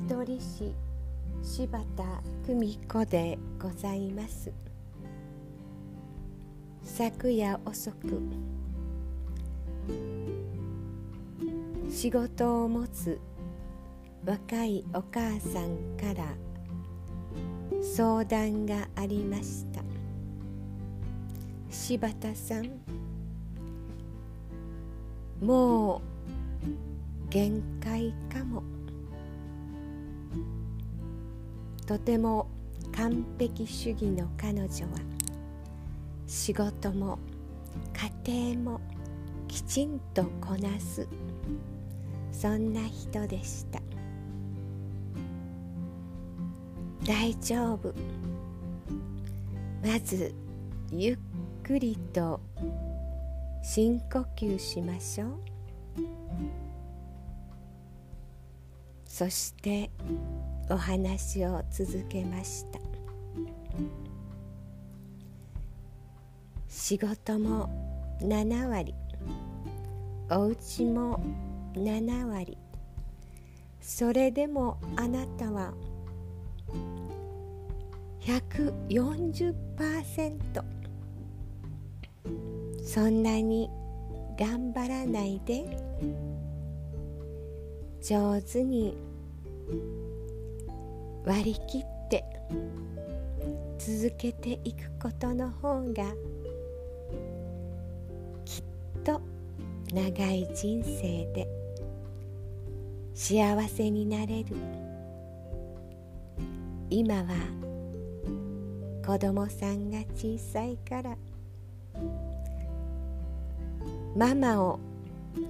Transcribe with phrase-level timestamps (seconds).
[0.00, 0.72] 見取り師
[1.42, 2.04] 柴田
[2.46, 4.52] 久美子でございます。
[6.84, 8.22] 昨夜遅く
[11.90, 13.18] 仕事を持つ
[14.24, 16.26] 若いお母さんから
[17.82, 19.82] 相談がありました。
[21.70, 22.70] 柴田さん
[25.44, 26.00] もう
[27.30, 28.62] 限界かも
[31.88, 32.46] とても
[32.94, 34.68] 完璧主義の彼女は
[36.26, 37.18] 仕事も
[38.26, 38.80] 家庭も
[39.48, 41.08] きちんとこなす
[42.30, 43.80] そんな人でした。
[47.06, 47.94] 大丈夫。
[49.82, 50.34] まず
[50.92, 51.18] ゆっ
[51.62, 52.38] くりと
[53.62, 55.38] 深呼吸しましょう。
[59.08, 59.90] そして
[60.68, 62.78] お話を続けました。
[66.68, 67.68] 仕事も
[68.20, 68.94] 7割
[70.30, 71.18] お家も
[71.74, 72.58] 7割
[73.80, 75.72] それでもあなたは
[78.20, 79.54] 140%
[82.84, 83.70] そんなに
[84.38, 85.64] 頑張らないで。
[88.02, 88.96] 上手に
[91.24, 92.24] 割り切って
[93.78, 96.04] 続けていくことの方が
[98.44, 99.20] きっと
[99.92, 101.48] 長い人生で
[103.14, 104.56] 幸せになれる。
[106.90, 107.34] 今は
[109.04, 111.16] 子供さんが小さいから
[114.16, 114.80] ママを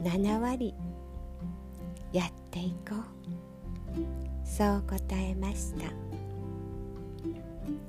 [0.03, 0.75] 7割
[2.13, 4.47] やっていこう。
[4.47, 5.87] そう答えました。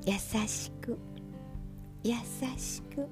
[0.06, 0.14] 優
[0.48, 0.98] しく。
[2.04, 2.14] 優
[2.58, 3.08] しく。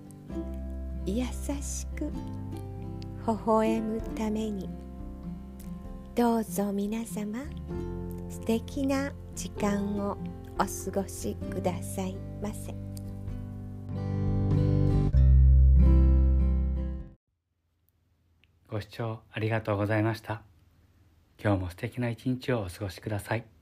[1.05, 1.23] 優
[1.61, 2.11] しく。
[3.25, 4.69] 微笑むために。
[6.15, 7.39] どうぞ皆様
[8.29, 10.17] 素敵な時間を
[10.55, 12.73] お過ごしくださいませ。
[18.67, 20.56] ご視聴ありがとうございました。
[21.41, 23.56] 今日も素敵な一日をお過ごしください。